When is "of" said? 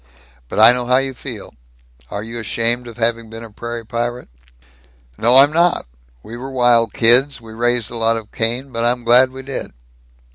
2.87-2.97, 8.17-8.31